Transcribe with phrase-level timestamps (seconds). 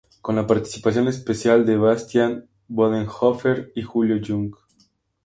[0.23, 4.51] Con la participación especial de Bastián Bodenhöfer y Julio Jung.